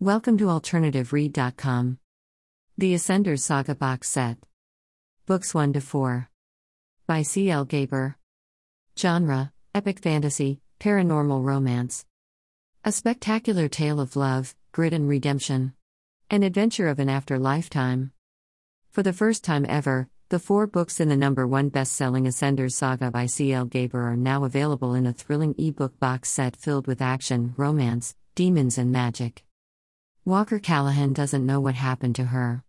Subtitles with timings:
[0.00, 1.98] Welcome to AlternativeRead.com.
[2.76, 4.36] The Ascenders Saga Box Set.
[5.24, 6.28] Books 1 to 4.
[7.06, 7.48] By C.
[7.48, 7.64] L.
[7.64, 8.16] Gaber.
[8.98, 12.04] Genre Epic Fantasy, Paranormal Romance.
[12.84, 15.72] A spectacular tale of love, grit, and redemption.
[16.28, 18.12] An adventure of an after lifetime.
[18.90, 22.72] For the first time ever, the four books in the number one best selling Ascenders
[22.72, 23.54] Saga by C.
[23.54, 23.64] L.
[23.64, 28.76] Gaber are now available in a thrilling ebook box set filled with action, romance, demons,
[28.76, 29.45] and magic.
[30.26, 32.64] Walker Callahan doesn't know what happened to her.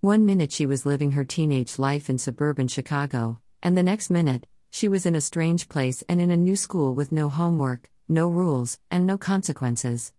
[0.00, 4.46] One minute she was living her teenage life in suburban Chicago, and the next minute,
[4.70, 8.28] she was in a strange place and in a new school with no homework, no
[8.28, 10.12] rules, and no consequences.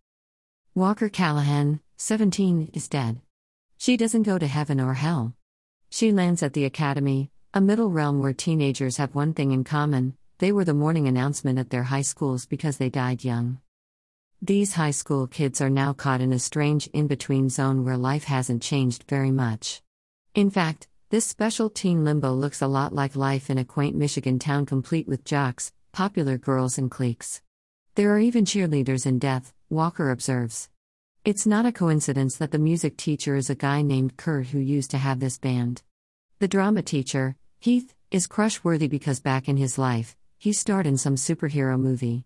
[0.75, 3.21] Walker Callahan, 17, is dead.
[3.77, 5.33] She doesn't go to heaven or hell.
[5.89, 10.17] She lands at the academy, a middle realm where teenagers have one thing in common
[10.39, 13.60] they were the morning announcement at their high schools because they died young.
[14.43, 18.23] These high school kids are now caught in a strange in between zone where life
[18.23, 19.83] hasn't changed very much.
[20.33, 24.39] In fact, this special teen limbo looks a lot like life in a quaint Michigan
[24.39, 27.43] town complete with jocks, popular girls, and cliques.
[27.93, 30.69] There are even cheerleaders in death, Walker observes.
[31.23, 34.89] It's not a coincidence that the music teacher is a guy named Kurt who used
[34.89, 35.83] to have this band.
[36.39, 40.97] The drama teacher, Heath, is crush worthy because back in his life, he starred in
[40.97, 42.25] some superhero movie.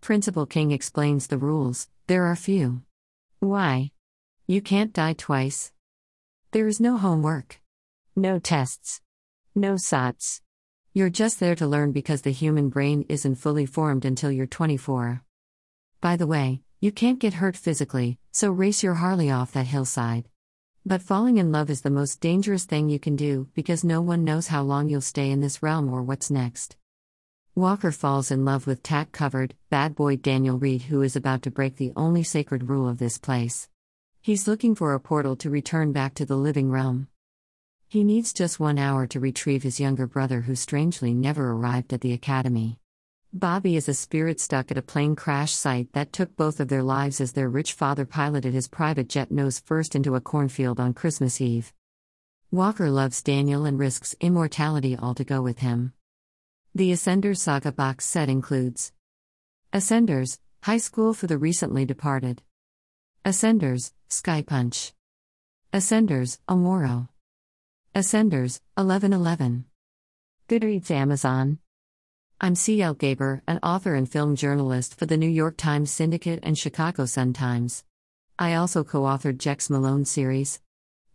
[0.00, 2.82] Principal King explains the rules there are few.
[3.38, 3.92] Why?
[4.46, 5.72] You can't die twice.
[6.52, 7.60] There is no homework,
[8.16, 9.02] no tests,
[9.54, 10.40] no SATs.
[10.94, 15.22] You're just there to learn because the human brain isn't fully formed until you're 24.
[16.00, 20.28] By the way, you can't get hurt physically, so race your Harley off that hillside.
[20.84, 24.24] But falling in love is the most dangerous thing you can do because no one
[24.24, 26.76] knows how long you'll stay in this realm or what's next.
[27.56, 31.50] Walker falls in love with tack covered, bad boy Daniel Reed, who is about to
[31.50, 33.68] break the only sacred rule of this place.
[34.20, 37.08] He's looking for a portal to return back to the living realm.
[37.88, 42.02] He needs just one hour to retrieve his younger brother, who strangely never arrived at
[42.02, 42.78] the academy.
[43.32, 46.84] Bobby is a spirit stuck at a plane crash site that took both of their
[46.84, 50.94] lives as their rich father piloted his private jet nose first into a cornfield on
[50.94, 51.72] Christmas Eve.
[52.52, 55.94] Walker loves Daniel and risks immortality all to go with him.
[56.72, 58.92] The Ascenders Saga box set includes
[59.72, 62.42] Ascenders, High School for the Recently Departed.
[63.24, 64.92] Ascenders, Sky Punch.
[65.72, 67.08] Ascenders, Amoro.
[67.92, 69.64] Ascenders, 1111.
[70.48, 71.58] Goodreads Amazon.
[72.40, 72.94] I'm C.L.
[72.94, 77.82] Gaber, an author and film journalist for the New York Times Syndicate and Chicago Sun-Times.
[78.38, 80.60] I also co authored Jex Malone series.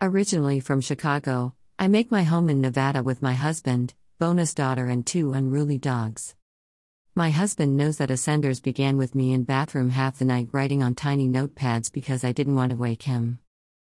[0.01, 5.05] Originally from Chicago, I make my home in Nevada with my husband, bonus daughter, and
[5.05, 6.35] two unruly dogs.
[7.15, 10.95] My husband knows that Ascenders began with me in bathroom half the night writing on
[10.95, 13.39] tiny notepads because I didn't want to wake him.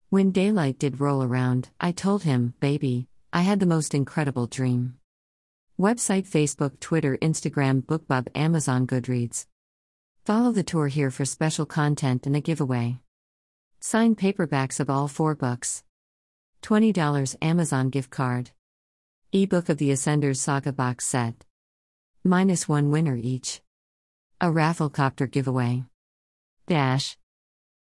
[0.09, 4.97] When daylight did roll around, I told him, baby, I had the most incredible dream.
[5.79, 9.47] Website Facebook, Twitter, Instagram, BookBub, Amazon, Goodreads.
[10.25, 12.99] Follow the tour here for special content and a giveaway.
[13.81, 15.83] Signed paperbacks of all four books.
[16.63, 18.51] $20 Amazon gift card.
[19.33, 21.45] Ebook of the Ascenders Saga box set.
[22.25, 23.61] Minus one winner each.
[24.41, 25.85] A Rafflecopter giveaway.
[26.67, 27.17] Dash.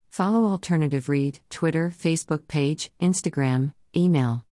[0.09, 4.47] Follow Alternative Read, Twitter, Facebook page, Instagram, email.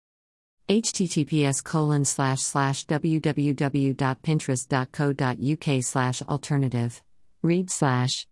[0.71, 7.03] https colon slash slash www.pinterest.co.uk slash alternative.
[7.43, 8.27] Read slash.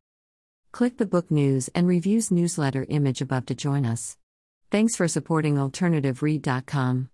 [0.73, 4.17] Click the book news and reviews newsletter image above to join us.
[4.71, 7.11] Thanks for supporting AlternativeRead.com.